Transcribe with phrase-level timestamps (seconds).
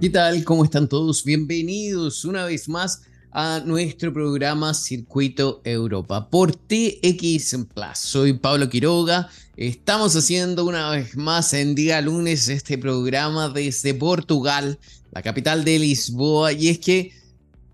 [0.00, 0.44] ¿Qué tal?
[0.44, 1.24] ¿Cómo están todos?
[1.24, 7.98] Bienvenidos una vez más a nuestro programa Circuito Europa por TX Plus.
[7.98, 9.28] Soy Pablo Quiroga.
[9.58, 14.78] Estamos haciendo una vez más en día lunes este programa desde Portugal,
[15.12, 16.54] la capital de Lisboa.
[16.54, 17.12] Y es que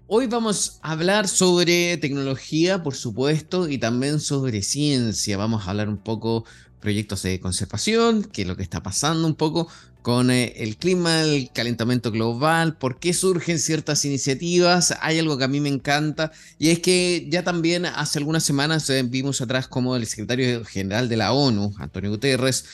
[0.08, 5.36] hoy vamos a hablar sobre tecnología, por supuesto, y también sobre ciencia.
[5.36, 6.44] Vamos a hablar un poco
[6.80, 9.68] proyectos de conservación, qué es lo que está pasando un poco
[10.06, 14.94] con eh, el clima, el calentamiento global, por qué surgen ciertas iniciativas.
[15.00, 18.88] Hay algo que a mí me encanta y es que ya también hace algunas semanas
[18.88, 22.66] eh, vimos atrás como el secretario general de la ONU, Antonio Guterres,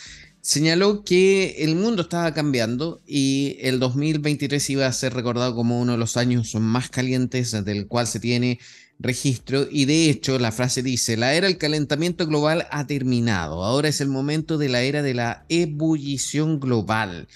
[0.43, 5.93] señaló que el mundo estaba cambiando y el 2023 iba a ser recordado como uno
[5.93, 8.61] de los años más calientes del cual se tiene
[9.03, 13.89] registro y de hecho la frase dice, la era del calentamiento global ha terminado, ahora
[13.89, 17.29] es el momento de la era de la ebullición global.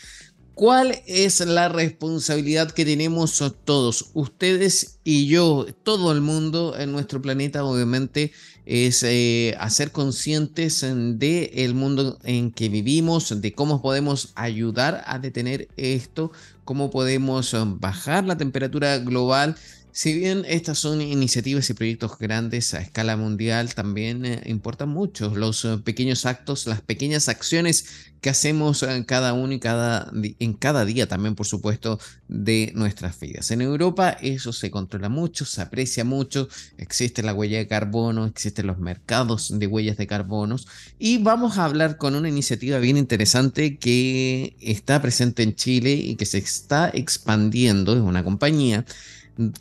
[0.56, 7.20] ¿Cuál es la responsabilidad que tenemos todos, ustedes y yo, todo el mundo en nuestro
[7.20, 8.32] planeta, obviamente,
[8.64, 15.18] es eh, hacer conscientes de el mundo en que vivimos, de cómo podemos ayudar a
[15.18, 16.32] detener esto,
[16.64, 19.56] cómo podemos bajar la temperatura global
[19.96, 25.34] si bien estas son iniciativas y proyectos grandes a escala mundial, también eh, importan mucho
[25.34, 27.86] los eh, pequeños actos, las pequeñas acciones
[28.20, 33.18] que hacemos en cada uno y cada, en cada día también, por supuesto, de nuestras
[33.18, 33.50] vidas.
[33.52, 38.66] En Europa eso se controla mucho, se aprecia mucho, existe la huella de carbono, existen
[38.66, 43.78] los mercados de huellas de carbonos y vamos a hablar con una iniciativa bien interesante
[43.78, 48.84] que está presente en Chile y que se está expandiendo, es una compañía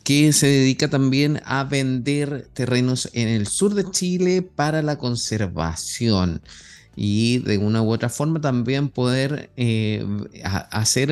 [0.04, 6.40] que se dedica también a vender terrenos en el sur de Chile para la conservación
[6.96, 10.04] y de una u otra forma también poder eh,
[10.42, 11.10] hacer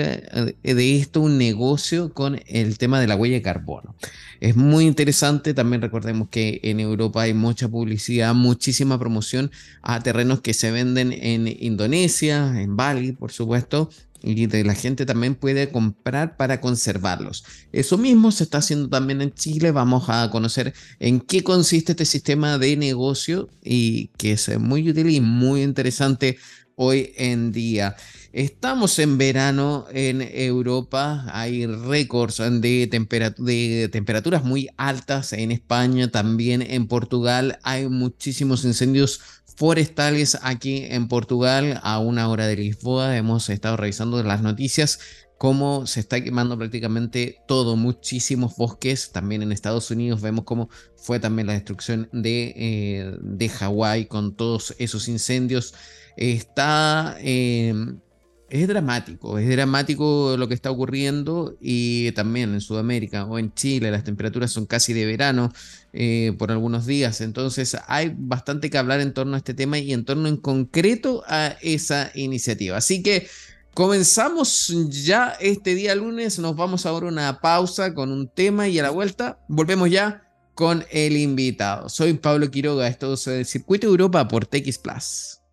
[0.64, 3.94] eh, de esto un negocio con el tema de la huella de carbono.
[4.40, 9.50] Es muy interesante, también recordemos que en Europa hay mucha publicidad, muchísima promoción
[9.82, 13.90] a terrenos que se venden en Indonesia, en Bali, por supuesto,
[14.24, 17.44] y la gente también puede comprar para conservarlos.
[17.72, 19.70] Eso mismo se está haciendo también en Chile.
[19.70, 25.10] Vamos a conocer en qué consiste este sistema de negocio y que es muy útil
[25.10, 26.38] y muy interesante
[26.76, 27.96] hoy en día.
[28.32, 36.62] Estamos en verano en Europa, hay récords de, de, temperaturas muy altas en España, también
[36.62, 39.20] en Portugal hay muchísimos incendios
[39.56, 43.16] forestales aquí en Portugal, a una hora de Lisboa.
[43.16, 44.98] Hemos estado revisando las noticias
[45.38, 49.12] cómo se está quemando prácticamente todo, muchísimos bosques.
[49.12, 54.34] También en Estados Unidos vemos cómo fue también la destrucción de, eh, de Hawái con
[54.36, 55.74] todos esos incendios.
[56.16, 58.00] Está em,
[58.50, 63.90] es dramático, es dramático lo que está ocurriendo y también en Sudamérica o en Chile
[63.90, 65.52] las temperaturas son casi de verano
[65.92, 69.92] eh, por algunos días, entonces hay bastante que hablar en torno a este tema y
[69.92, 72.76] en torno en concreto a esa iniciativa.
[72.76, 73.28] Así que
[73.72, 78.78] comenzamos ya este día lunes, nos vamos ahora a una pausa con un tema y
[78.78, 80.22] a la vuelta volvemos ya
[80.54, 81.88] con el invitado.
[81.88, 85.43] Soy Pablo Quiroga, esto es el Circuito Europa por TX Plus.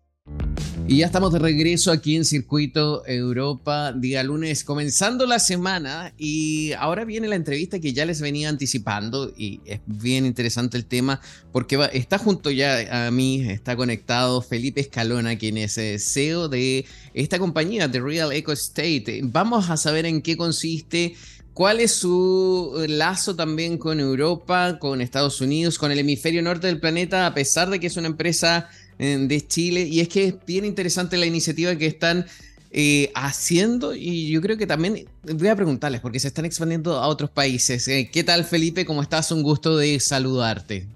[0.88, 6.72] Y ya estamos de regreso aquí en Circuito Europa, día lunes, comenzando la semana y
[6.72, 11.20] ahora viene la entrevista que ya les venía anticipando y es bien interesante el tema
[11.52, 16.84] porque está junto ya a mí, está conectado Felipe Escalona, quien es eh, CEO de
[17.14, 19.20] esta compañía, The Real Eco Estate.
[19.22, 21.14] Vamos a saber en qué consiste,
[21.54, 26.80] ¿Cuál es su lazo también con Europa, con Estados Unidos, con el hemisferio norte del
[26.80, 29.82] planeta, a pesar de que es una empresa de Chile.
[29.82, 32.26] Y es que es bien interesante la iniciativa que están
[32.74, 37.06] eh, haciendo y yo creo que también voy a preguntarles porque se están expandiendo a
[37.06, 37.86] otros países.
[37.86, 38.86] Eh, ¿Qué tal Felipe?
[38.86, 39.30] ¿Cómo estás?
[39.30, 40.86] Un gusto de saludarte.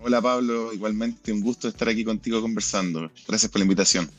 [0.00, 3.08] Hola Pablo, igualmente un gusto estar aquí contigo conversando.
[3.28, 4.10] Gracias por la invitación.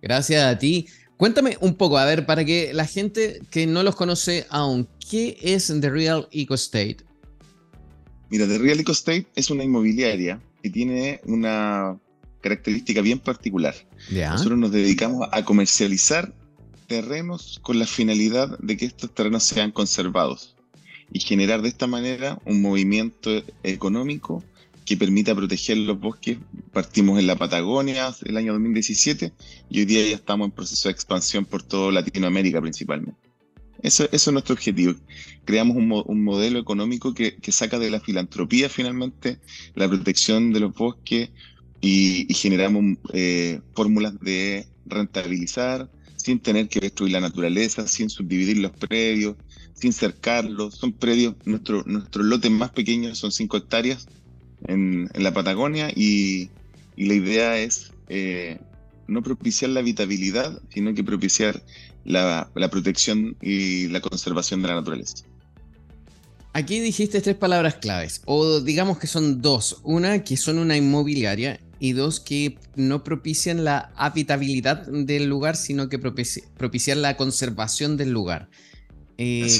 [0.00, 0.86] Gracias a ti.
[1.16, 5.36] Cuéntame un poco, a ver, para que la gente que no los conoce aún, ¿qué
[5.42, 6.98] es The Real Eco Estate?
[8.30, 11.98] Mira, The Real Eco Estate es una inmobiliaria que tiene una
[12.42, 13.74] característica bien particular.
[14.10, 16.34] Nosotros nos dedicamos a comercializar
[16.86, 20.54] terrenos con la finalidad de que estos terrenos sean conservados
[21.10, 23.30] y generar de esta manera un movimiento
[23.62, 24.44] económico
[24.84, 26.38] que permita proteger los bosques.
[26.72, 29.32] Partimos en la Patagonia el año 2017
[29.70, 33.20] y hoy día ya estamos en proceso de expansión por toda Latinoamérica principalmente.
[33.82, 34.94] Eso, es nuestro objetivo.
[35.44, 39.38] Creamos un, modelo económico que, que, saca de la filantropía finalmente
[39.74, 41.30] la protección de los bosques,
[41.82, 48.70] y, generamos eh, fórmulas de rentabilizar, sin tener que destruir la naturaleza, sin subdividir los
[48.70, 49.36] predios,
[49.74, 50.76] sin cercarlos.
[50.76, 54.06] Son predios, nuestro, nuestros lotes más pequeños son 5 hectáreas
[54.68, 56.50] en, la Patagonia y,
[56.96, 58.58] la idea es eh,
[59.08, 61.60] no propiciar la habitabilidad, sino que propiciar
[62.04, 65.24] la, protección y la conservación de la naturaleza.
[66.52, 69.80] Aquí dijiste tres palabras claves, o digamos que son dos.
[69.84, 75.88] Una, que son una inmobiliaria, y dos, que no propician la habitabilidad del lugar, sino
[75.88, 78.48] que propician la conservación del lugar.
[79.18, 79.50] Eh,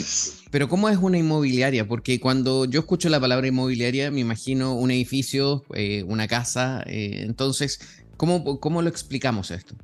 [0.52, 1.88] pero ¿cómo es una inmobiliaria?
[1.88, 6.84] Porque cuando yo escucho la palabra inmobiliaria me imagino un edificio, eh, una casa.
[6.86, 7.80] Eh, entonces,
[8.16, 9.74] ¿cómo, ¿cómo lo explicamos esto?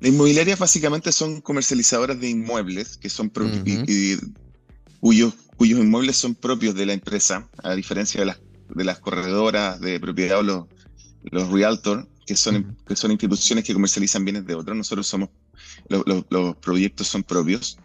[0.00, 3.30] Las inmobiliarias básicamente son comercializadoras de inmuebles que son
[5.00, 8.40] cuyos, cuyos inmuebles son propios de la empresa, a diferencia de las,
[8.74, 10.64] de las corredoras de propiedad o los,
[11.24, 14.76] los realtor, que son, que son instituciones que comercializan bienes de otros.
[14.76, 15.30] Nosotros somos,
[15.88, 17.78] los proyectos son propios.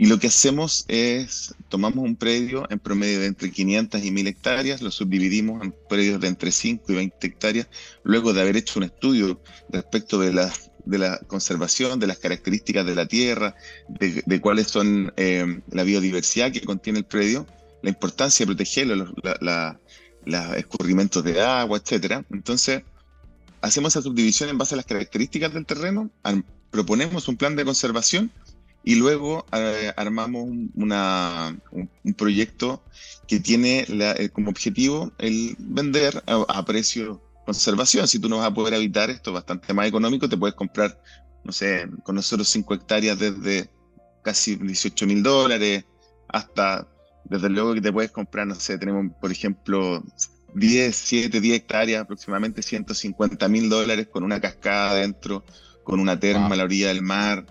[0.00, 4.28] Y lo que hacemos es, tomamos un predio en promedio de entre 500 y 1000
[4.28, 7.66] hectáreas, lo subdividimos en predios de entre 5 y 20 hectáreas,
[8.04, 9.40] luego de haber hecho un estudio
[9.70, 10.52] respecto de la,
[10.84, 13.56] de la conservación, de las características de la tierra,
[13.88, 17.48] de, cuáles son eh, la biodiversidad que contiene el predio,
[17.82, 19.80] la importancia de protegerlo, los la,
[20.56, 22.24] escurrimientos de agua, etc.
[22.30, 22.82] Entonces,
[23.60, 26.10] hacemos esa subdivisión en base a las características del terreno,
[26.70, 28.30] proponemos un plan de conservación
[28.84, 31.62] y luego eh, armamos un,
[32.16, 32.82] proyecto
[33.26, 38.08] que tiene eh, como objetivo el vender a, precio conservación.
[38.08, 41.00] Si tú no vas a poder habitar esto bastante más económico, te puedes comprar,
[41.44, 43.70] no sé, con nosotros 5 hectáreas desde
[44.22, 45.84] casi 18 mil dólares
[46.28, 46.86] hasta,
[47.24, 50.02] desde luego que te puedes comprar, no sé, tenemos por ejemplo
[50.54, 55.44] 10, 7, 10 hectáreas, aproximadamente 150 mil dólares con una cascada adentro,
[55.84, 57.44] con una terma a la orilla del mar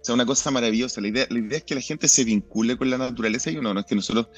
[0.00, 1.00] o sea, una cosa maravillosa.
[1.00, 3.74] La idea, la idea es que la gente se vincule con la naturaleza y uno
[3.74, 4.28] no es que nosotros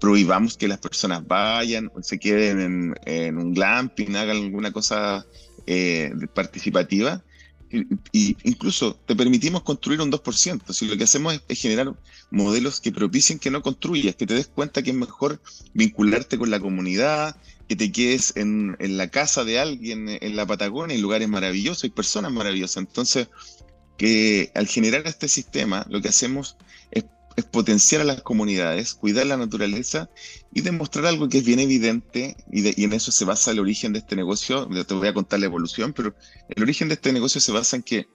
[0.00, 5.26] prohibamos que las personas vayan o se queden en, un glamping, hagan alguna cosa
[5.66, 7.22] eh, participativa.
[7.72, 10.72] Y, incluso te permitimos construir un 2%.
[10.72, 11.94] Si lo que hacemos es, generar
[12.30, 15.40] modelos que propicien que no construyas, que te des cuenta que es mejor
[15.72, 17.36] vincularte con la comunidad,
[17.68, 21.84] que te quedes en, en la casa de alguien en la Patagonia, en lugares maravillosos
[21.84, 22.78] y personas maravillosas.
[22.78, 23.28] Entonces,
[23.96, 26.56] que al generar este sistema lo que hacemos
[26.90, 27.04] es,
[27.44, 30.10] potenciar a las comunidades, cuidar la naturaleza
[30.52, 34.00] y demostrar algo que es bien evidente y, en eso se basa el origen de
[34.00, 34.68] este negocio.
[34.86, 36.14] Te voy a contar la evolución, pero
[36.48, 38.08] el origen de este negocio se basa en que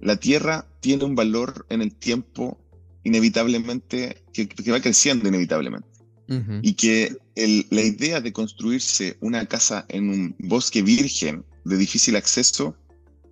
[0.00, 2.58] la tierra tiene un valor en el tiempo
[3.04, 5.88] inevitablemente, que, va creciendo inevitablemente.
[6.62, 12.76] Y que la idea de construirse una casa en un bosque virgen de difícil acceso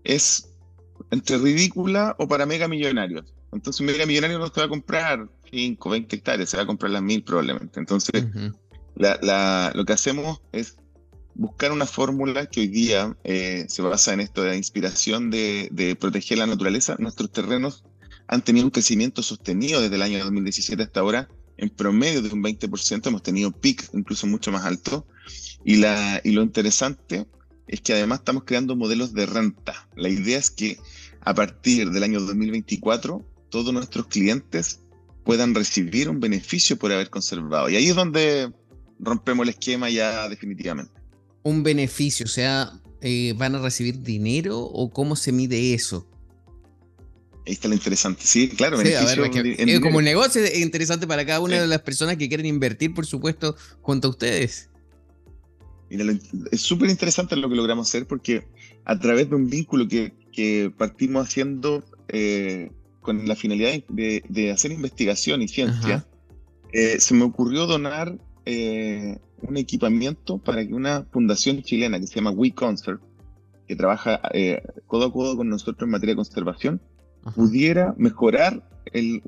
[0.03, 0.49] es
[1.13, 3.33] entre ridícula o para mega millonarios.
[3.53, 6.67] Entonces, un mega millonario no se va a comprar 5, 20 hectáreas, se va a
[6.67, 7.81] comprar las mil probablemente.
[7.81, 8.27] Entonces,
[8.97, 10.77] lo que hacemos es
[11.35, 15.97] buscar una fórmula que hoy día eh, se basa en esto de la inspiración de,
[15.99, 16.97] proteger la naturaleza.
[16.99, 17.85] Nuestros terrenos
[18.27, 22.43] han tenido un crecimiento sostenido desde el año 2017 hasta ahora, en promedio de un
[22.43, 25.07] 20%, hemos tenido pic incluso mucho más alto.
[25.65, 27.27] Y, la, y lo interesante
[27.69, 29.89] es que además estamos creando modelos de renta.
[29.95, 30.79] La idea es que
[31.21, 34.81] a partir del año 2024 todos nuestros clientes
[35.25, 37.69] puedan recibir un beneficio por haber conservado.
[37.69, 38.53] Y ahí es donde
[38.99, 40.93] rompemos el esquema ya definitivamente.
[41.43, 46.07] Un beneficio, o sea, eh, ¿van a recibir dinero o cómo se mide eso?
[47.47, 48.23] Ahí está lo interesante.
[48.25, 49.81] Sí, claro, beneficio.
[49.81, 53.07] como un negocio es interesante para cada una de las personas que quieren invertir, por
[53.07, 54.69] supuesto, junto a ustedes.
[55.91, 56.05] Mira,
[56.51, 58.47] es súper interesante lo que logramos hacer porque
[58.85, 62.71] a través de un vínculo que, que partimos haciendo eh,
[63.09, 66.07] con la finalidad de, hacer investigación y ciencia,
[66.75, 72.17] eh, se me ocurrió donar eh, un equipamiento para que una fundación chilena que se
[72.17, 73.01] llama WeConserve,
[73.67, 74.21] que trabaja
[74.87, 76.83] codo a codo con nosotros en materia de conservación,
[77.35, 78.63] pudiera mejorar
[78.93, 79.23] el,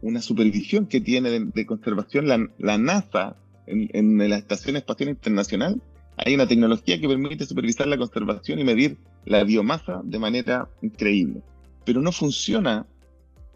[0.00, 3.36] una supervisión que tiene de, conservación la, la NASA
[3.66, 5.82] en, la Estación Espacial Internacional.
[6.16, 8.96] Hay una tecnología que permite supervisar la conservación y medir
[9.26, 11.42] la biomasa de manera increíble.
[11.86, 12.86] Pero no funciona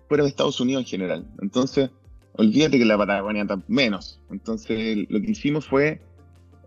[0.09, 1.27] fuera de Estados Unidos en general.
[1.43, 1.91] Entonces,
[2.33, 4.19] olvídate que la Patagonia menos.
[4.31, 6.01] Entonces, lo que hicimos fue,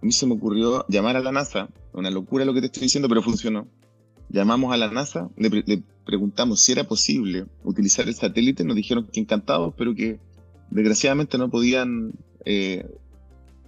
[0.02, 2.84] a mí se me ocurrió llamar a la NASA, una locura lo que te estoy
[2.84, 3.68] diciendo, pero funcionó.
[4.30, 9.20] Llamamos a la NASA, le, preguntamos si era posible utilizar el satélite, nos dijeron que
[9.20, 10.20] encantados, pero que
[10.70, 12.14] desgraciadamente no podían
[12.46, 12.86] eh,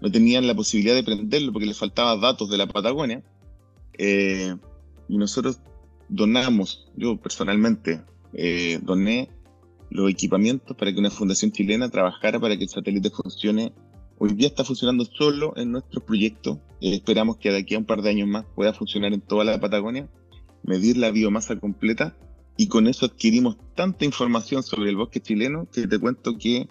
[0.01, 3.23] no tenían la posibilidad de prenderlo porque les faltaba datos de la Patagonia.
[3.97, 4.55] Eh,
[5.07, 5.59] y nosotros
[6.09, 8.01] donamos, yo personalmente,
[8.33, 9.29] eh, doné
[9.89, 13.73] los equipamientos para que una fundación chilena trabajara para que el satélite funcione.
[14.17, 16.61] Hoy día está funcionando solo en nuestro proyecto.
[16.81, 19.43] Eh, esperamos que de aquí a un par de años más pueda funcionar en toda
[19.43, 20.09] la Patagonia,
[20.63, 22.15] medir la biomasa completa
[22.57, 26.67] y con eso adquirimos tanta información sobre el bosque chileno que te cuento que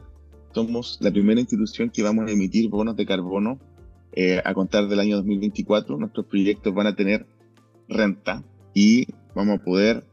[0.55, 3.59] somos la primera institución que vamos a emitir bonos de carbono
[4.13, 5.97] eh, a contar del año 2024.
[5.99, 7.27] Nuestros proyectos van a tener
[7.89, 10.05] renta y vamos a poder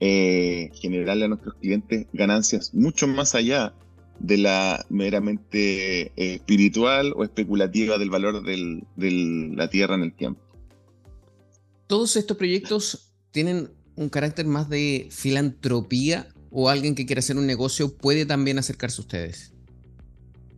[0.00, 3.74] eh, generarle a nuestros clientes ganancias mucho más allá
[4.18, 8.82] de la meramente eh, espiritual o especulativa del valor de
[9.54, 10.40] la tierra en el tiempo.
[11.86, 17.46] Todos estos proyectos tienen un carácter más de filantropía o alguien que quiera hacer un
[17.46, 19.52] negocio puede también acercarse a ustedes?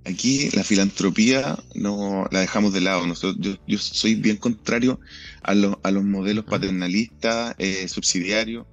[0.05, 3.07] Aquí la filantropía no la dejamos de lado.
[3.07, 4.99] Nosotros, yo, soy bien contrario
[5.43, 8.67] a, a los modelos paternalistas, eh, subsidiarios.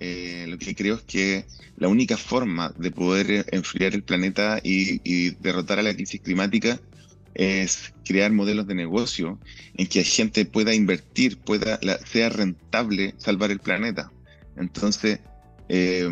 [0.00, 5.30] Eh, lo que creo es que la única forma de poder enfriar el planeta y,
[5.40, 6.80] derrotar a la crisis climática
[7.34, 9.40] es crear modelos de negocio
[9.74, 14.12] en que la gente pueda invertir, pueda sea rentable salvar el planeta.
[14.56, 15.20] Entonces,
[15.68, 16.08] eh,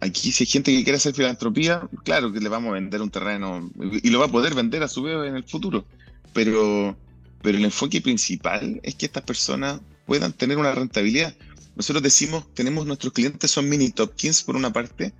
[0.00, 3.10] aquí si hay gente que quiere hacer filantropía, claro que le vamos a vender un
[3.10, 3.70] terreno
[4.02, 5.84] y lo va a poder vender a su vez en el futuro.
[6.32, 6.96] Pero,
[7.42, 11.34] pero el enfoque principal es que estas personas puedan tener una rentabilidad.
[11.76, 15.12] Nosotros decimos, tenemos nuestros clientes son mini Topkins por una parte,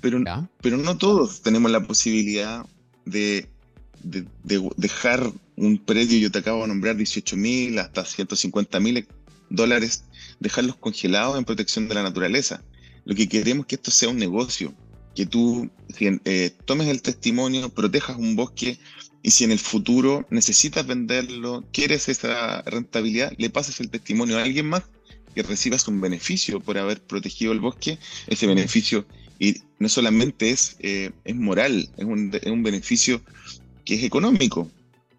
[0.00, 0.22] pero,
[0.60, 2.66] pero no todos tenemos la posibilidad
[3.04, 3.48] de,
[4.02, 4.26] de,
[4.76, 9.06] dejar un predio, yo te acabo de nombrar 18 mil hasta 150 mil
[9.48, 10.04] dólares
[10.40, 12.62] dejarlos congelados en protección de la naturaleza.
[13.04, 14.74] Lo que queremos es que esto sea un negocio,
[15.14, 18.78] que tú eh, tomes el testimonio, protejas un bosque
[19.22, 24.42] y si en el futuro necesitas venderlo, quieres esa rentabilidad, le pases el testimonio a
[24.42, 24.84] alguien más
[25.34, 27.98] que recibas un beneficio por haber protegido el bosque.
[28.26, 29.06] Ese beneficio
[29.38, 33.22] y no solamente es, eh, es moral, es un, es un beneficio
[33.84, 34.70] que es económico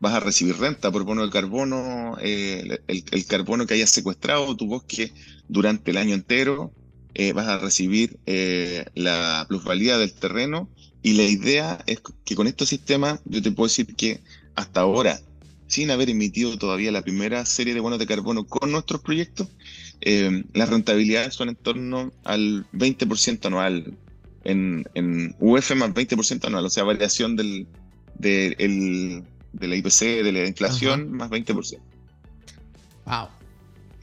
[0.03, 4.67] vas a recibir renta por bono de carbono, eh, el, carbono que hayas secuestrado tu
[4.67, 5.13] bosque
[5.47, 6.73] durante el año entero,
[7.15, 10.69] eh, vas a recibir eh, la plusvalía del terreno
[11.01, 14.21] y la idea es que con estos sistemas yo te puedo decir que
[14.55, 15.19] hasta ahora,
[15.67, 19.47] sin haber emitido todavía la primera serie de bonos de carbono con nuestros proyectos,
[20.53, 23.97] las rentabilidades son en torno al 20% anual,
[24.43, 27.67] en, en UF más 20% anual, o sea, variación del,
[28.19, 31.79] del de la IPC, de la inflación, más 20%.
[33.05, 33.27] Wow.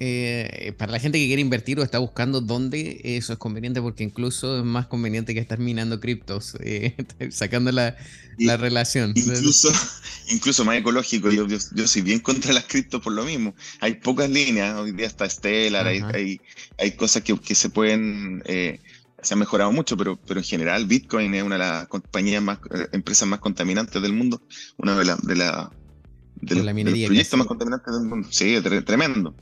[0.03, 4.03] Eh, para la gente que quiere invertir o está buscando dónde eso es conveniente, porque
[4.03, 6.97] incluso es más conveniente que estar minando criptos, eh,
[7.31, 7.97] sacando la,
[8.39, 9.13] relación.
[9.15, 9.71] Incluso,
[10.31, 13.55] incluso más ecológico, yo, yo, soy bien contra las criptos por lo mismo.
[13.81, 16.41] Hay pocas líneas, hoy día está Stellar, hay, hay,
[16.79, 18.81] hay, cosas que, que se pueden eh,
[19.23, 22.59] se ha mejorado mucho, pero, pero en general Bitcoin es una de las compañías más,
[22.71, 24.41] eh, empresas más contaminantes del mundo,
[24.79, 25.71] una de, las de, la,
[26.37, 28.29] de, los, proyectos más contaminantes del mundo.
[28.31, 29.35] Sí, tremendo.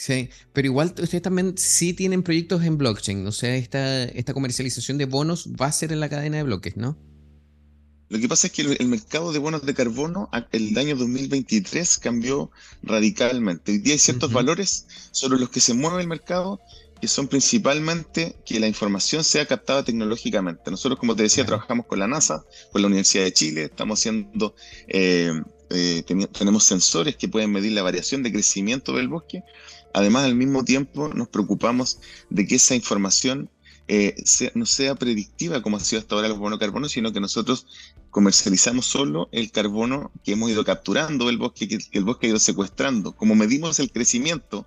[0.00, 4.96] Sí, pero igual ustedes también sí tienen proyectos en blockchain, o sea, esta, esta comercialización
[4.96, 6.96] de bonos va a ser en la cadena de bloques, ¿no?
[8.08, 12.50] Lo que pasa es que el, mercado de bonos de carbono el año 2023 cambió
[12.82, 13.72] radicalmente.
[13.72, 16.62] Hoy día hay ciertos valores sobre los que se mueve el mercado
[16.98, 20.70] que son principalmente que la información sea captada tecnológicamente.
[20.70, 22.42] Nosotros, como te decía, trabajamos con la NASA,
[22.72, 24.54] con la Universidad de Chile, estamos haciendo,
[24.88, 25.30] eh,
[25.68, 26.02] eh,
[26.32, 29.42] tenemos sensores que pueden medir la variación de crecimiento del bosque.
[29.92, 33.50] Además, al mismo tiempo, nos preocupamos de que esa información
[33.88, 34.14] eh,
[34.54, 37.66] no sea predictiva como ha sido hasta ahora los bonos carbono, sino que nosotros
[38.10, 42.38] comercializamos solo el carbono que hemos ido capturando del bosque, que el bosque ha ido
[42.38, 43.16] secuestrando.
[43.16, 44.66] Como medimos el crecimiento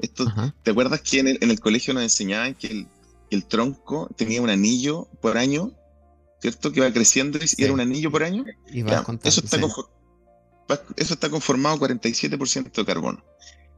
[0.00, 2.86] esto, ¿Te acuerdas que en el, colegio nos enseñaban que
[3.30, 5.72] el, tronco tenía un anillo por año,
[6.40, 6.72] ¿cierto?
[6.72, 8.44] Que va creciendo y era un anillo por año.
[9.24, 9.58] eso, está
[10.96, 13.22] eso está conformado 47% de carbono.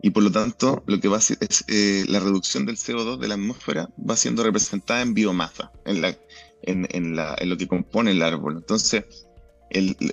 [0.02, 3.28] Y por lo tanto, lo que va a es eh, la reducción del CO2 de
[3.28, 6.16] la atmósfera va siendo representada en biomasa, en, la,
[6.62, 8.56] en, la, en lo que compone el árbol.
[8.56, 9.04] Entonces,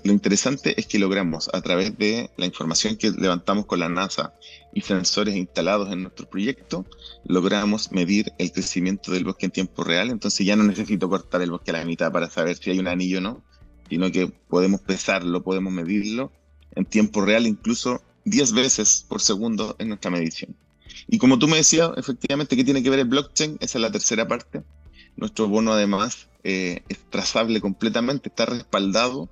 [0.03, 4.33] lo interesante es que logramos, a través de la información que levantamos con la NASA
[4.73, 6.85] y sensores instalados en nuestro proyecto,
[7.25, 10.11] logramos medir el crecimiento del bosque en tiempo real.
[10.11, 12.87] Entonces ya no necesito cortar el bosque a la mitad para saber si hay un
[12.87, 13.43] anillo o no,
[13.89, 16.31] sino que podemos pesarlo, podemos medirlo
[16.75, 20.55] en tiempo real, incluso 10 veces por segundo en nuestra medición.
[21.07, 23.57] Y como tú me decías, efectivamente, ¿qué tiene que ver el blockchain?
[23.59, 24.61] Esa es la tercera parte.
[25.15, 29.29] Nuestro bono además eh, es trazable completamente, está respaldado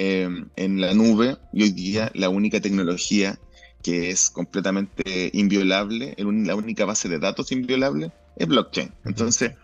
[0.00, 3.36] Em, en la nube y hoy día la única tecnología
[3.82, 8.92] que es completamente inviolable, la única base de datos inviolable es blockchain.
[9.04, 9.54] Entonces,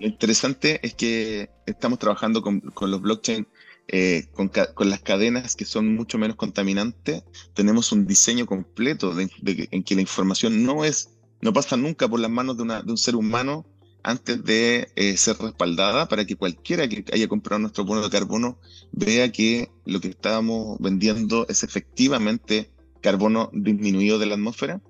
[0.00, 3.46] lo interesante es que estamos trabajando con, los blockchain,
[3.88, 4.50] eh, con,
[4.90, 7.22] las cadenas que son mucho menos contaminantes.
[7.54, 12.30] Tenemos un diseño completo en que la información no es, no pasa nunca por las
[12.30, 13.64] manos de, un ser humano
[14.02, 18.58] antes de eh, ser respaldada para que cualquiera que haya comprado nuestro bono de carbono
[18.92, 24.80] vea que lo que estábamos vendiendo es efectivamente carbono disminuido de la atmósfera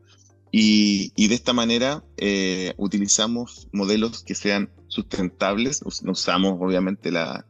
[0.53, 7.47] y, de esta manera eh, utilizamos modelos que sean sustentables, usamos obviamente la,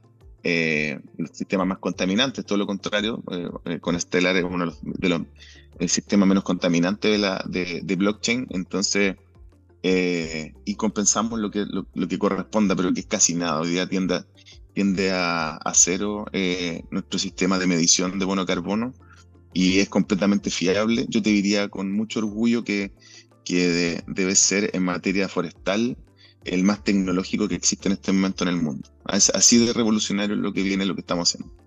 [0.49, 3.21] eh, los sistemas más contaminantes, todo lo contrario,
[3.81, 5.23] con Stellar es uno de los,
[5.91, 9.17] sistemas menos contaminantes de, la, de, de blockchain, entonces
[9.83, 13.61] eh, y compensamos lo que, lo, que corresponda, pero que es casi nada.
[13.61, 14.25] Hoy día tiende,
[14.73, 18.95] tiende a, cero eh, nuestro sistema de medición de bono carbono
[19.53, 21.07] y es completamente fiable.
[21.09, 22.93] Yo te diría con mucho orgullo que,
[23.45, 25.97] que debe ser en materia forestal
[26.47, 28.89] el más tecnológico que existe en este momento en el mundo.
[29.05, 31.66] Así de revolucionario es lo que viene, lo que estamos haciendo.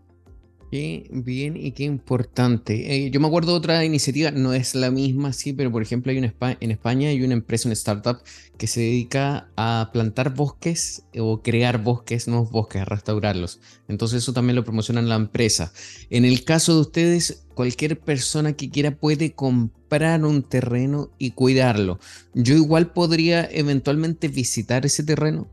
[0.71, 3.05] Qué bien y qué importante.
[3.05, 6.11] Eh, yo me acuerdo de otra iniciativa, no es la misma, sí, pero por ejemplo
[6.11, 8.19] hay una en España hay una empresa, una startup
[8.55, 13.59] que se dedica a plantar bosques o crear bosques, nuevos bosques, a restaurarlos.
[13.87, 15.73] Entonces eso también lo promocionan la empresa.
[16.11, 21.99] En el caso de ustedes, cualquier persona que quiera puede comprar un terreno y cuidarlo.
[22.35, 25.47] Yo igual podría eventualmente visitar ese terreno.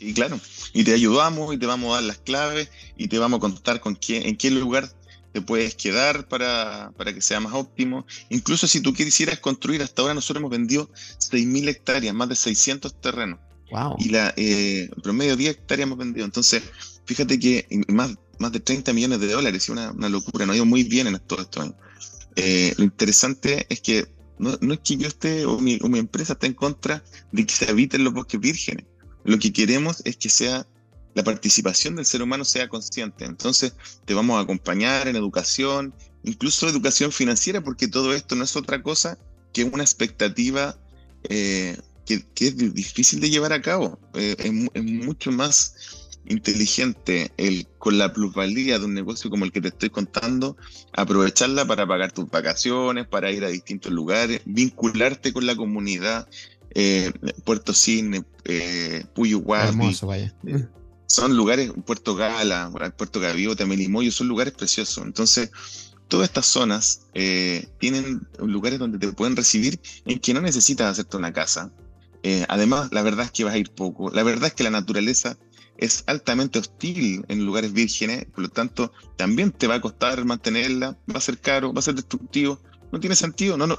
[0.00, 0.40] Y claro,
[0.72, 3.80] y te ayudamos y te vamos a dar las claves y te vamos a contar
[3.80, 4.92] con quién, en qué lugar
[5.32, 8.06] te puedes quedar para, para que sea más óptimo.
[8.30, 13.00] Incluso si tú quisieras construir, hasta ahora nosotros hemos vendido 6.000 hectáreas, más de 600
[13.00, 13.40] terrenos.
[13.70, 13.96] Wow.
[13.98, 16.24] Y la eh, promedio 10 hectáreas hemos vendido.
[16.24, 16.62] Entonces,
[17.04, 20.56] fíjate que más, más de 30 millones de dólares, es una, una, locura, nos ha
[20.56, 21.76] ido muy bien en todo esto.
[22.36, 24.06] Eh, lo interesante es que
[24.38, 27.02] no, no, es que yo esté o mi, o mi empresa esté en contra
[27.32, 28.86] de que se habiten los bosques vírgenes.
[29.28, 30.66] Lo que queremos es que sea
[31.12, 33.26] la participación del ser humano sea consciente.
[33.26, 33.74] Entonces,
[34.06, 35.92] te vamos a acompañar en educación,
[36.24, 39.18] incluso educación financiera, porque todo esto no es otra cosa
[39.52, 40.78] que una expectativa
[41.28, 41.76] eh,
[42.06, 43.98] que, es difícil de llevar a cabo.
[44.14, 49.60] Eh, es, mucho más inteligente el con la plusvalía de un negocio como el que
[49.60, 50.56] te estoy contando,
[50.94, 56.28] aprovecharla para pagar tus vacaciones, para ir a distintos lugares, vincularte con la comunidad,
[56.74, 57.12] eh,
[57.44, 59.04] Puerto Cine, eh.
[60.46, 60.66] Eh,
[61.06, 65.04] son lugares, Puerto Gala, Puerto Gaviota, Melimoyo, son lugares preciosos.
[65.04, 65.50] Entonces,
[66.08, 71.16] todas estas zonas eh, tienen lugares donde te pueden recibir en que no necesitas hacerte
[71.16, 71.70] una casa.
[72.48, 74.10] además, la verdad es que vas a ir poco.
[74.10, 75.38] La verdad es que la naturaleza
[75.78, 80.98] es altamente hostil en lugares vírgenes, por lo tanto, también te va a costar mantenerla,
[81.10, 82.60] va a ser caro, va a ser destructivo,
[82.92, 83.78] no tiene sentido, no, no,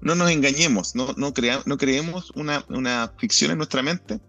[0.00, 1.32] no nos engañemos, no, no,
[1.66, 4.20] no creemos una, una ficción en nuestra mente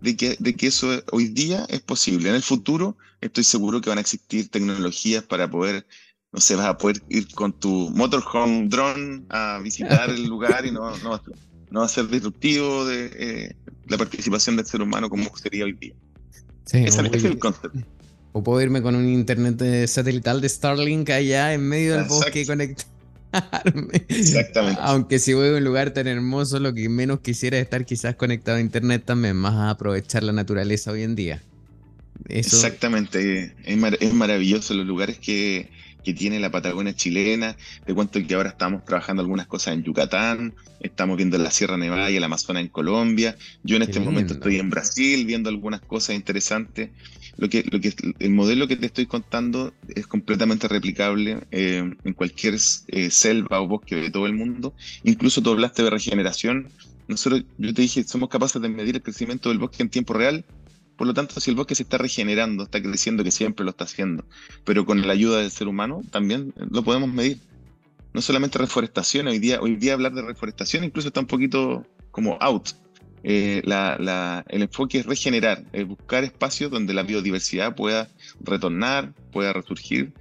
[0.00, 2.28] de que, de que eso hoy día es posible.
[2.28, 5.86] En el futuro estoy seguro que van a existir tecnologías para poder,
[6.32, 10.70] no sé, vas a poder ir con tu motorhome drone a visitar el lugar y
[10.70, 11.22] no, no,
[11.70, 15.72] no va a ser disruptivo de eh, la participación del ser humano como sería hoy
[15.72, 15.94] día.
[16.66, 17.78] Sí, es el concepto.
[18.32, 22.97] O puedo irme con un internet satelital de Starlink allá en medio del bosque conectado
[24.08, 24.80] Exactamente.
[24.82, 28.16] Aunque si voy a un lugar tan hermoso, lo que menos quisiera es estar quizás
[28.16, 31.42] conectado a internet también, más a aprovechar la naturaleza hoy en día.
[32.28, 35.70] Exactamente, es, es maravilloso los lugares que,
[36.04, 37.56] que tiene la Patagonia chilena.
[37.86, 42.10] Te cuento que ahora estamos trabajando algunas cosas en Yucatán, estamos viendo la Sierra Nevada
[42.10, 43.36] y el Amazonas en Colombia.
[43.62, 46.90] Yo en este momento estoy en Brasil viendo algunas cosas interesantes.
[47.38, 47.80] Lo que, lo
[48.18, 52.56] el modelo que te estoy contando es completamente replicable eh, en cualquier
[52.88, 54.74] eh, selva o bosque de todo el mundo.
[55.04, 56.68] Incluso tú hablaste de regeneración.
[57.06, 60.44] Nosotros, yo te dije, somos capaces de medir el crecimiento del bosque en tiempo real
[60.98, 63.84] por lo tanto, si el bosque se está regenerando, está creciendo, que siempre lo está
[63.84, 64.24] haciendo,
[64.64, 67.38] pero con la ayuda del ser humano, también lo podemos medir.
[68.12, 72.36] No solamente reforestación, hoy día, hoy día hablar de reforestación incluso está un poquito como
[72.40, 72.70] out.
[73.24, 78.08] Eh, el enfoque es regenerar, es buscar espacios donde la biodiversidad pueda
[78.40, 80.12] retornar, pueda resurgir,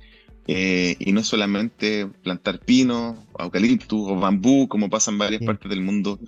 [0.48, 5.82] eh, y no solamente plantar pino, eucaliptus o bambú, como pasa en varias partes del
[5.82, 6.20] mundo,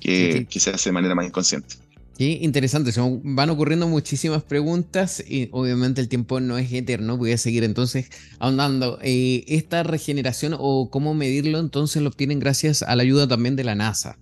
[0.00, 1.76] que, que se hace de manera más inconsciente.
[2.18, 7.32] Qué interesante, se van ocurriendo muchísimas preguntas y obviamente el tiempo no es eterno, voy
[7.32, 8.98] a seguir entonces ahondando.
[9.02, 13.64] Eh, esta regeneración o cómo medirlo entonces lo obtienen gracias a la ayuda también de
[13.64, 14.18] la NASA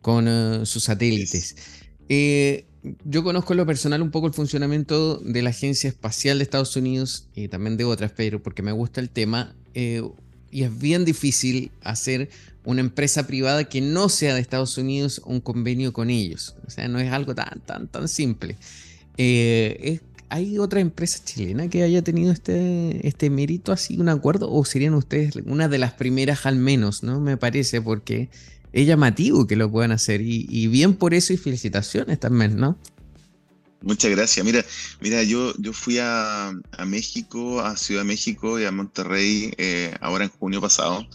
[0.00, 1.56] con eh, sus satélites.
[2.08, 2.64] Eh,
[3.04, 6.74] yo conozco en lo personal un poco el funcionamiento de la Agencia Espacial de Estados
[6.76, 9.54] Unidos y también de otras, pero porque me gusta el tema.
[9.74, 12.30] y es bien difícil hacer
[12.64, 16.56] una empresa privada que no sea de Estados Unidos un convenio con ellos.
[16.66, 18.56] O sea, no es algo tan, tan, tan simple.
[19.16, 24.50] Eh, ¿Hay otra empresa chilena que haya tenido este, este mérito, así un acuerdo?
[24.52, 27.20] ¿O serían ustedes una de las primeras al menos, no?
[27.20, 28.28] Me parece, porque
[28.72, 30.20] es llamativo que lo puedan hacer.
[30.22, 32.78] Y, bien por eso y felicitaciones también, ¿no?
[33.82, 34.44] Muchas gracias.
[34.44, 34.64] Mira,
[35.00, 36.52] mira, yo, yo fui a,
[36.86, 41.06] México, a Ciudad de México y a Monterrey eh, ahora en junio pasado.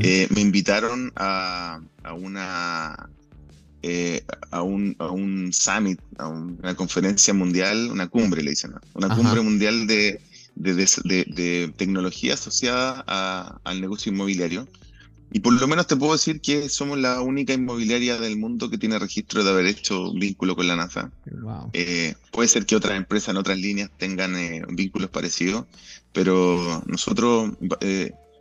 [0.00, 1.80] Eh, me invitaron a,
[2.16, 3.10] una
[3.82, 9.14] eh, a, un, a un summit, a una conferencia mundial, una cumbre, le dicen, una
[9.14, 10.22] cumbre mundial de,
[10.54, 13.04] de, tecnología asociada
[13.62, 14.66] al negocio inmobiliario.
[15.34, 18.78] Y por lo menos te puedo decir que somos la única inmobiliaria del mundo que
[18.78, 21.10] tiene registro de haber hecho un vínculo con la NASA.
[21.74, 24.32] Eh, puede ser que otras empresas en otras líneas tengan
[24.70, 25.66] vínculos parecidos,
[26.12, 27.50] pero nosotros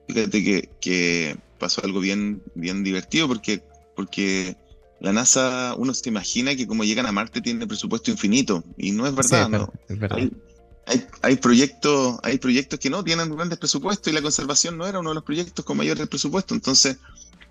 [0.07, 3.63] Fíjate que, que, pasó algo bien, bien divertido porque,
[3.95, 4.57] porque
[4.99, 9.07] la NASA, uno se imagina que como llegan a Marte tiene presupuesto infinito y no
[9.07, 9.49] es verdad.
[9.49, 9.71] ¿no?
[10.09, 10.31] Hay,
[11.21, 15.09] hay, proyectos, hay proyectos que no tienen grandes presupuestos y la conservación no era uno
[15.09, 16.53] de los proyectos con mayor presupuesto.
[16.53, 16.97] Entonces,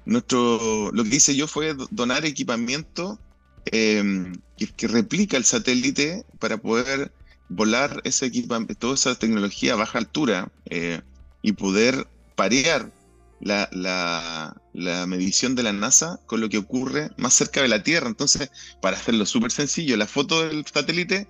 [0.05, 3.19] nuestro, lo que hice yo fue donar equipamiento
[3.67, 7.13] em, que, replica el satélite para poder
[7.49, 11.01] volar ese equipamiento, toda esa tecnología a baja altura eh,
[11.43, 12.93] y poder parear
[13.41, 18.09] la, la, medición de la NASA con lo que ocurre más cerca de la Tierra.
[18.09, 21.29] Entonces, para hacerlo súper sencillo, la foto del satélite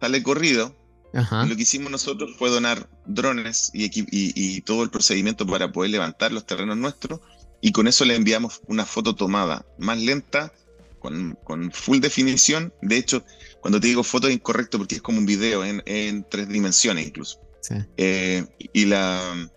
[0.00, 0.74] sale corrido.
[1.14, 6.32] Lo que hicimos nosotros fue donar drones y, y, todo el procedimiento para poder levantar
[6.32, 7.20] los terrenos nuestros.
[7.60, 10.52] Y con eso le enviamos una foto tomada más lenta,
[10.98, 12.72] con, con full definición.
[12.82, 13.24] De hecho,
[13.60, 17.06] cuando te digo foto es incorrecto porque es como un video en, en tres dimensiones
[17.06, 17.40] incluso.
[17.96, 19.50] Eh, y la,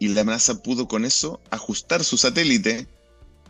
[0.00, 2.86] y la NASA pudo con eso ajustar su satélite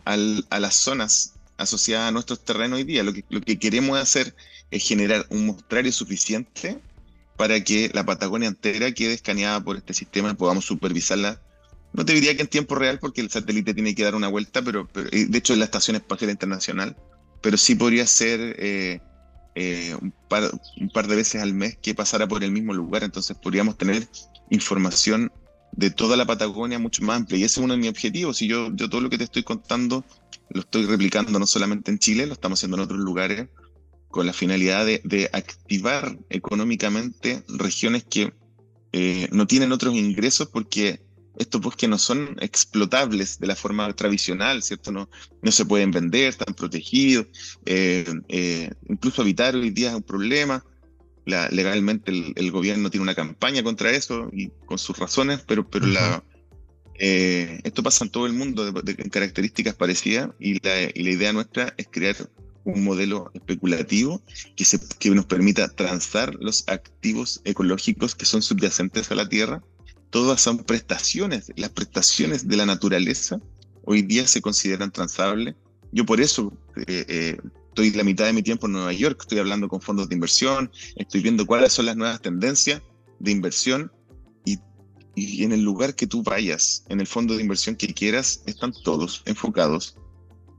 [0.05, 3.03] a las zonas asociadas a nuestros terrenos hoy día.
[3.03, 4.35] Lo que, lo que queremos hacer
[4.71, 6.79] es generar un mostrario suficiente
[7.37, 11.41] para que la Patagonia entera quede escaneada por este sistema y podamos supervisarla.
[11.93, 14.61] No te diría que en tiempo real, porque el satélite tiene que dar una vuelta,
[14.61, 16.97] pero, de hecho es la Estación Espacial Internacional,
[17.41, 18.99] pero sí podría ser eh,
[19.55, 23.77] eh, un, par, de veces al mes que pasara por el mismo lugar, entonces podríamos
[23.77, 24.07] tener
[24.49, 25.31] información
[25.71, 27.39] de toda la Patagonia mucho más amplia.
[27.39, 28.41] Y ese es uno de mis objetivos.
[28.41, 30.03] Y yo, yo todo lo que te estoy contando
[30.49, 33.47] lo estoy replicando no solamente en Chile, lo estamos haciendo en otros lugares,
[34.17, 38.33] con la finalidad de, activar económicamente regiones que
[38.91, 40.99] eh, no tienen otros ingresos porque
[41.37, 44.91] estos bosques no son explotables de la forma tradicional, ¿cierto?
[44.91, 45.07] No,
[45.43, 47.27] no se pueden vender, están protegidos,
[47.67, 50.65] eh, eh, incluso habitar hoy día es un problema
[51.27, 56.23] legalmente el, gobierno tiene una campaña contra eso y con sus razones, pero, pero la,
[56.97, 61.75] esto pasa en todo el mundo de, características parecidas y la, y la, idea nuestra
[61.77, 62.15] es crear
[62.67, 64.21] un modelo especulativo
[64.55, 69.63] que, nos permita transar los activos ecológicos que son subyacentes a la Tierra.
[70.09, 73.39] Todas son prestaciones, las prestaciones de la naturaleza
[73.85, 75.55] hoy día se consideran transables.
[75.93, 76.51] Yo por eso
[76.87, 77.37] eh, eh,
[77.69, 80.69] estoy la mitad de mi tiempo en Nueva York, estoy hablando con fondos de inversión,
[80.97, 82.81] estoy viendo cuáles son las nuevas tendencias
[83.19, 83.91] de inversión
[85.19, 88.71] y, en el lugar que tú vayas, en el fondo de inversión que quieras, están
[88.83, 89.97] todos enfocados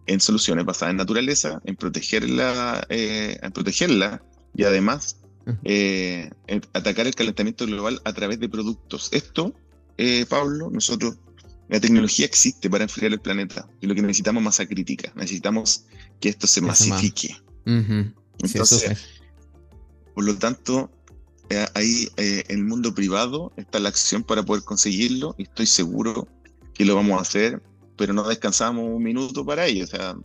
[0.09, 4.23] en soluciones basadas en naturaleza, en protegerla, eh, en protegerla
[4.55, 5.19] y además
[5.65, 6.31] eh,
[6.73, 9.09] atacar el calentamiento global a través de productos.
[9.13, 9.55] Esto,
[9.97, 11.17] eh, Pablo, nosotros
[11.69, 15.13] la tecnología existe para enfriar el planeta y lo que necesitamos es masa crítica.
[15.15, 15.85] Necesitamos
[16.21, 17.37] que esto se masifique.
[17.67, 18.97] Entonces,
[20.15, 20.91] por lo tanto,
[21.51, 26.27] eh, ahí en el mundo privado está la acción para poder conseguirlo y estoy seguro
[26.73, 27.63] que lo vamos a hacer,
[27.99, 29.85] pero no descansamos un minuto para ello.
[29.85, 30.17] O sea,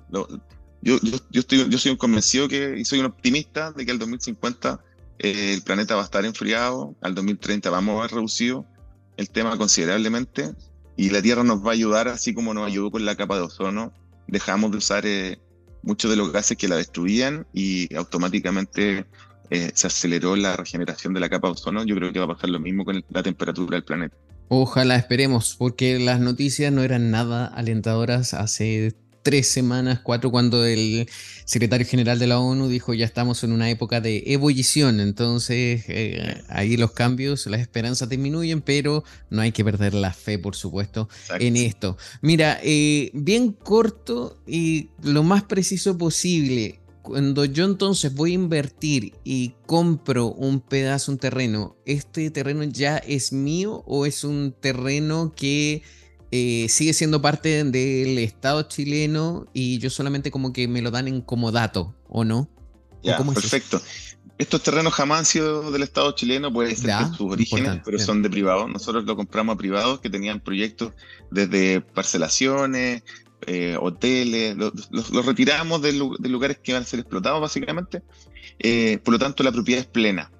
[0.82, 1.00] yo,
[1.34, 4.80] estoy, soy un convencido que, y soy un optimista de que al 2050
[5.20, 8.66] eh, el planeta va a estar enfriado, al 2030 vamos a haber reducido
[9.18, 10.54] el tema considerablemente
[10.96, 13.42] y la Tierra nos va a ayudar, así como nos ayudó con la capa de
[13.42, 13.92] ozono.
[14.28, 15.40] Dejamos de usar eh,
[15.82, 19.06] muchos de los gases que la destruían y automáticamente
[19.50, 21.84] eh, se aceleró la regeneración de la capa de ozono.
[21.84, 24.16] Yo creo que va a pasar lo mismo con la temperatura del planeta.
[24.56, 31.10] Ojalá esperemos, porque las noticias no eran nada alentadoras hace tres semanas, cuatro, cuando el
[31.44, 36.44] secretario general de la ONU dijo ya estamos en una época de ebullición, entonces eh,
[36.50, 41.10] ahí los cambios, las esperanzas disminuyen, pero no hay que perder la fe, por supuesto,
[41.40, 41.98] en esto.
[42.22, 46.83] Mira, eh, bien corto y lo más preciso posible.
[47.04, 52.96] Cuando yo entonces voy a invertir y compro un pedazo, un terreno, ¿este terreno ya
[52.98, 55.84] es mío o es un terreno que
[56.32, 61.10] eh, sigue siendo parte del Estado chileno y yo solamente como que me lo dan
[61.10, 62.50] en como dato, ¿o no?
[63.04, 63.82] Ya, perfecto.
[64.38, 68.22] Estos terrenos jamás han sido del Estado chileno, puede ser que sus orígenes, pero son
[68.24, 68.70] de privados.
[68.70, 70.94] Nosotros lo compramos a privados que tenían proyectos
[71.30, 73.04] desde parcelaciones,
[73.48, 78.02] eh, hoteles, los retiramos de, lugares que iban a ser explotados básicamente.
[78.60, 80.32] Eh, por lo tanto, la propiedad es plena.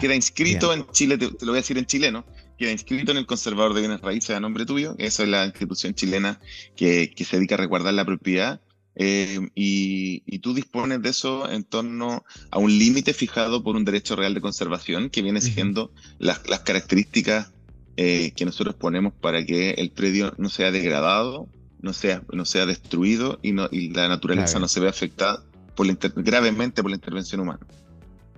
[0.00, 2.24] queda inscrito en Chile, te, lo voy a decir en chileno,
[2.58, 4.94] queda inscrito en el conservador de bienes raíces a nombre tuyo.
[4.98, 6.40] Esa es la institución chilena
[6.76, 8.60] que, que se dedica a resguardar la propiedad.
[8.96, 13.84] Eh, y, y, tú dispones de eso en torno a un límite fijado por un
[13.84, 17.50] derecho real de conservación que viene siendo las, las, características
[17.96, 21.48] que nosotros ponemos para que el predio no sea degradado
[21.84, 25.44] no sea, no sea destruido y, no, y la naturaleza no se vea afectada
[25.76, 27.60] por gravemente por la intervención humana.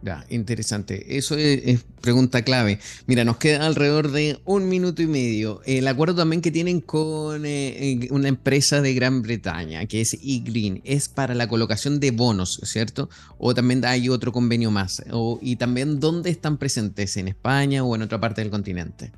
[0.02, 1.16] Ya, interesante.
[1.16, 2.78] Eso es, pregunta clave.
[3.06, 5.62] Mira, nos queda alrededor de un minuto y medio.
[5.64, 10.82] El acuerdo también que tienen con eh, una empresa de Gran Bretaña, que es eGreen,
[10.84, 13.08] es para la colocación de bonos, ¿cierto?
[13.38, 15.02] O también hay otro convenio más.
[15.10, 17.16] O, y también, ¿dónde están presentes?
[17.16, 19.12] ¿En España o en otra parte del continente?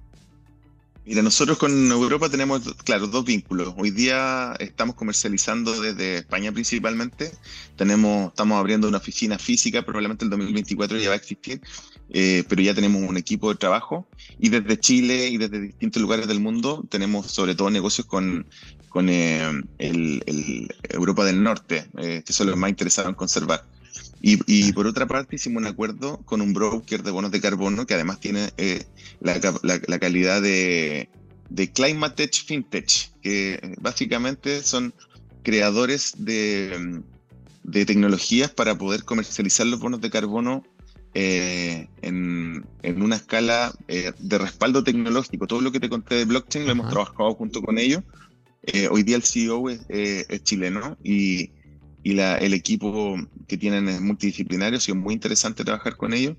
[1.09, 3.73] Mira, nosotros con Europa tenemos, claro, dos vínculos.
[3.79, 7.33] Hoy día estamos comercializando desde España principalmente.
[7.77, 11.62] Tenemos, estamos abriendo una oficina física, probablemente el 2024 ya va a existir,
[12.11, 14.07] eh, pero ya tenemos un equipo de trabajo.
[14.38, 18.47] Y desde Chile y desde distintos lugares del mundo tenemos sobre todo negocios con,
[18.90, 23.64] con eh, el, Europa del Norte, eh, que son los más interesados en conservar.
[24.20, 27.94] Y, por otra parte hicimos un acuerdo con un broker de bonos de carbono que
[27.94, 28.85] además tiene eh,
[29.20, 29.38] la,
[30.00, 31.09] calidad de,
[31.50, 34.92] de Climate Tech FinTech, que básicamente son
[35.44, 37.00] creadores de,
[37.62, 40.64] de, tecnologías para poder comercializar los bonos de carbono
[41.14, 45.46] eh, en, en, una escala eh, de respaldo tecnológico.
[45.46, 48.02] Todo lo que te conté de blockchain lo hemos trabajado junto con ellos.
[48.90, 51.52] hoy día el CEO es, es chileno y
[52.09, 56.38] y la, el equipo que tienen es multidisciplinario, ha sido muy interesante trabajar con ellos.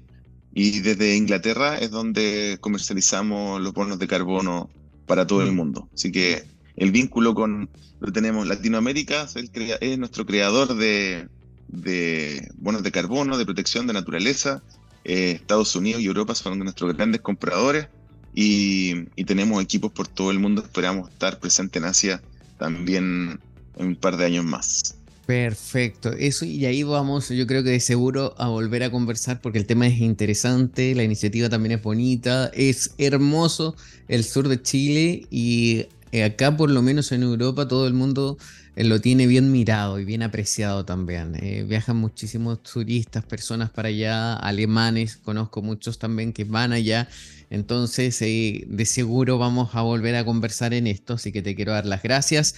[0.52, 4.68] Y desde Inglaterra es donde comercializamos los bonos de carbono
[5.06, 5.88] para todo el mundo.
[5.94, 6.44] Así que
[6.76, 11.28] el vínculo con lo tenemos Latinoamérica, es, nuestro creador de,
[11.68, 14.64] de, bonos de carbono, de protección de naturaleza.
[15.04, 17.90] Eh, Estados Unidos y Europa son nuestros grandes compradores
[18.34, 20.64] y, y, tenemos equipos por todo el mundo.
[20.64, 22.24] Esperamos estar presentes en Asia
[22.58, 23.40] también
[23.78, 24.99] en un par de años más.
[25.30, 29.60] Perfecto, eso y ahí vamos, yo creo que de seguro a volver a conversar porque
[29.60, 33.76] el tema es interesante, la iniciativa también es bonita, es hermoso
[34.08, 38.40] el sur de Chile y eh, acá por lo menos en Europa todo el mundo
[38.76, 41.36] eh, lo tiene bien mirado y bien apreciado también.
[41.40, 47.08] Eh, viajan muchísimos turistas, personas para allá, alemanes, conozco muchos también que van allá,
[47.52, 51.86] entonces de seguro vamos a volver a conversar en esto, así que te quiero dar
[51.86, 52.56] las gracias.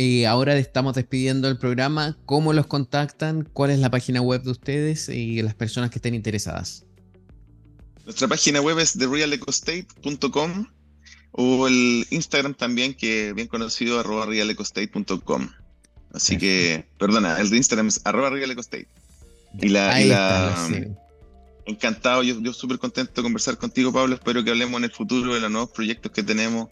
[0.00, 2.16] Eh, ahora estamos despidiendo el programa.
[2.24, 3.42] ¿Cómo los contactan?
[3.52, 6.84] ¿Cuál es la página web de ustedes y las personas que estén interesadas?
[8.04, 10.68] Nuestra página web es therealecostate.com
[11.32, 15.48] o el Instagram también, que bien conocido, arroba realecostate.com.
[16.12, 18.86] Así que, perdona, el de Instagram es arroba realecostate.
[19.60, 20.68] Y la...
[21.66, 24.14] Encantado, yo, yo súper contento de conversar contigo, Pablo.
[24.14, 26.68] Espero que hablemos en el futuro de los nuevos proyectos que tenemos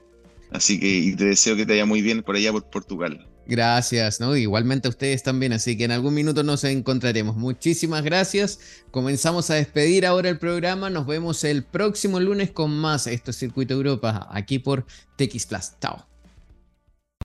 [0.51, 3.27] Así que te deseo que te vaya muy bien por allá por Portugal.
[3.49, 4.37] Gracias, ¿no?
[4.37, 7.37] Igualmente a ustedes también, así que en algún minuto nos encontraremos.
[7.37, 8.59] Muchísimas gracias.
[8.91, 10.91] Comenzamos a despedir ahora el programa.
[10.91, 13.07] Nos vemos el próximo lunes con más.
[13.07, 14.85] Esto es Circuito Europa, aquí por
[15.17, 15.73] TX Plus.
[15.81, 16.16] Chao.